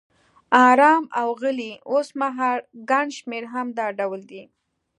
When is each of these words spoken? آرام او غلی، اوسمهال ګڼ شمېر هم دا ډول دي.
آرام 0.67 1.03
او 1.19 1.27
غلی، 1.41 1.71
اوسمهال 1.91 2.57
ګڼ 2.89 3.05
شمېر 3.17 3.43
هم 3.53 3.67
دا 3.77 3.87
ډول 3.99 4.21
دي. 4.31 4.43